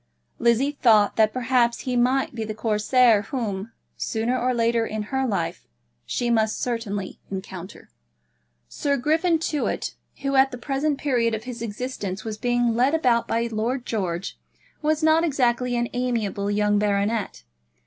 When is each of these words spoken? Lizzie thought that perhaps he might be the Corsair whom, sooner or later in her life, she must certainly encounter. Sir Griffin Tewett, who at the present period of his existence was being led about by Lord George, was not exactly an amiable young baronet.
Lizzie 0.39 0.71
thought 0.71 1.15
that 1.15 1.31
perhaps 1.31 1.81
he 1.81 1.95
might 1.95 2.33
be 2.33 2.43
the 2.43 2.55
Corsair 2.55 3.21
whom, 3.29 3.71
sooner 3.95 4.35
or 4.35 4.51
later 4.51 4.83
in 4.83 5.03
her 5.13 5.27
life, 5.27 5.67
she 6.07 6.31
must 6.31 6.59
certainly 6.59 7.19
encounter. 7.29 7.91
Sir 8.67 8.97
Griffin 8.97 9.37
Tewett, 9.37 9.93
who 10.23 10.33
at 10.35 10.49
the 10.49 10.57
present 10.57 10.97
period 10.97 11.35
of 11.35 11.43
his 11.43 11.61
existence 11.61 12.23
was 12.23 12.39
being 12.39 12.73
led 12.73 12.95
about 12.95 13.27
by 13.27 13.45
Lord 13.51 13.85
George, 13.85 14.39
was 14.81 15.03
not 15.03 15.23
exactly 15.23 15.75
an 15.75 15.87
amiable 15.93 16.49
young 16.49 16.79
baronet. 16.79 17.43